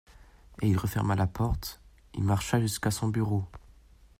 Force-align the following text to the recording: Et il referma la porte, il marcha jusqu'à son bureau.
Et 0.63 0.67
il 0.67 0.79
referma 0.79 1.15
la 1.15 1.27
porte, 1.27 1.79
il 2.15 2.23
marcha 2.23 2.59
jusqu'à 2.59 2.89
son 2.89 3.09
bureau. 3.09 3.45